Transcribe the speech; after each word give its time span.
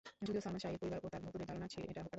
যদিও 0.27 0.43
সালমান 0.45 0.61
শাহ 0.63 0.71
এর 0.75 0.81
পরিবার 0.81 0.99
ও 1.05 1.07
তার 1.13 1.21
ভক্তদের 1.25 1.47
ধারণা 1.49 1.65
এটা 1.75 1.81
হত্যাকাণ্ড। 1.81 2.09